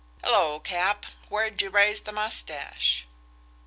"Hello, 0.23 0.59
Cap, 0.59 1.05
where'd 1.29 1.61
you 1.61 1.69
raise 1.69 2.01
the 2.01 2.11
mustache?" 2.11 3.05